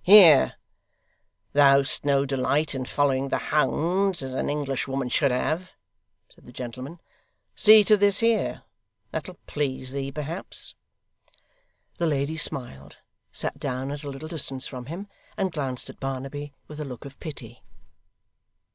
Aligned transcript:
'Here! 0.00 0.54
Thou'st 1.52 2.02
no 2.02 2.24
delight 2.24 2.74
in 2.74 2.86
following 2.86 3.28
the 3.28 3.36
hounds 3.52 4.22
as 4.22 4.32
an 4.32 4.48
Englishwoman 4.48 5.10
should 5.10 5.30
have,' 5.30 5.72
said 6.30 6.46
the 6.46 6.52
gentleman. 6.52 6.98
'See 7.54 7.84
to 7.84 7.98
this 7.98 8.20
here. 8.20 8.62
That'll 9.10 9.36
please 9.46 9.92
thee 9.92 10.10
perhaps.' 10.10 10.74
The 11.98 12.06
lady 12.06 12.38
smiled, 12.38 12.96
sat 13.30 13.58
down 13.58 13.92
at 13.92 14.02
a 14.02 14.08
little 14.08 14.28
distance 14.28 14.66
from 14.66 14.86
him, 14.86 15.08
and 15.36 15.52
glanced 15.52 15.90
at 15.90 16.00
Barnaby 16.00 16.54
with 16.68 16.80
a 16.80 16.84
look 16.86 17.04
of 17.04 17.20
pity. 17.20 17.62